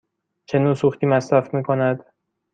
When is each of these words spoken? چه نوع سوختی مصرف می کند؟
چه 0.47 0.57
نوع 0.59 0.73
سوختی 0.75 1.05
مصرف 1.05 1.53
می 1.53 1.63
کند؟ 1.63 2.05